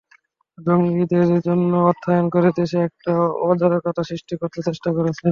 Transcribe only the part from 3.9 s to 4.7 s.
সৃষ্টি করার